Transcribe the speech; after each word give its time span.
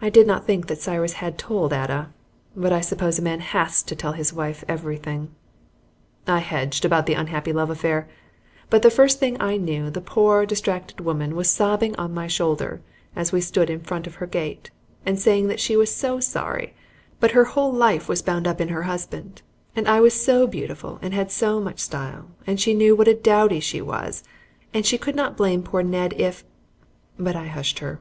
I 0.00 0.10
did 0.10 0.26
not 0.26 0.44
think 0.44 0.66
that 0.66 0.80
Cyrus 0.82 1.12
had 1.12 1.38
told 1.38 1.72
Ada, 1.72 2.12
but 2.56 2.72
I 2.72 2.80
suppose 2.80 3.20
a 3.20 3.22
man 3.22 3.38
HAS 3.38 3.84
to 3.84 3.94
tell 3.94 4.10
his 4.14 4.32
wife 4.32 4.64
everything. 4.66 5.30
I 6.26 6.40
hedged 6.40 6.84
about 6.84 7.06
the 7.06 7.14
unhappy 7.14 7.52
love 7.52 7.70
affair, 7.70 8.08
but 8.70 8.82
the 8.82 8.90
first 8.90 9.20
thing 9.20 9.40
I 9.40 9.56
knew 9.58 9.88
the 9.88 10.00
poor, 10.00 10.46
distracted 10.46 11.00
woman 11.00 11.36
was 11.36 11.48
sobbing 11.48 11.94
on 11.94 12.12
my 12.12 12.26
shoulder 12.26 12.80
as 13.14 13.30
we 13.30 13.40
stood 13.40 13.70
in 13.70 13.78
front 13.78 14.08
of 14.08 14.16
her 14.16 14.26
gate, 14.26 14.72
and 15.06 15.16
saying 15.16 15.46
that 15.46 15.60
she 15.60 15.76
was 15.76 15.94
so 15.94 16.18
sorry, 16.18 16.74
but 17.20 17.30
her 17.30 17.44
whole 17.44 17.72
life 17.72 18.08
was 18.08 18.20
bound 18.20 18.48
up 18.48 18.60
in 18.60 18.66
her 18.66 18.82
husband, 18.82 19.42
and 19.76 19.86
I 19.86 20.00
was 20.00 20.20
so 20.20 20.48
beautiful 20.48 20.98
and 21.02 21.14
had 21.14 21.30
so 21.30 21.60
much 21.60 21.78
style, 21.78 22.26
and 22.48 22.58
she 22.58 22.74
knew 22.74 22.96
what 22.96 23.06
a 23.06 23.14
dowdy 23.14 23.60
she 23.60 23.80
was, 23.80 24.24
and 24.74 24.84
she 24.84 24.98
could 24.98 25.14
not 25.14 25.36
blame 25.36 25.62
poor 25.62 25.84
Ned 25.84 26.14
if 26.14 26.44
But 27.16 27.36
I 27.36 27.46
hushed 27.46 27.78
her. 27.78 28.00